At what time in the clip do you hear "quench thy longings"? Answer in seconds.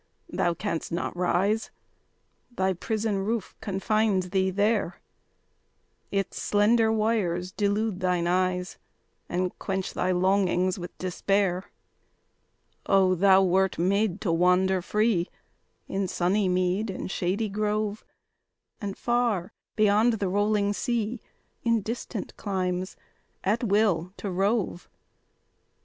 9.59-10.79